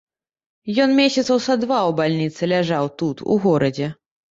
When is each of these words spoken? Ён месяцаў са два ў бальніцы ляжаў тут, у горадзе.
Ён 0.85 0.89
месяцаў 0.99 1.37
са 1.49 1.57
два 1.65 1.79
ў 1.91 1.95
бальніцы 2.01 2.51
ляжаў 2.55 2.93
тут, 3.05 3.25
у 3.31 3.41
горадзе. 3.47 3.95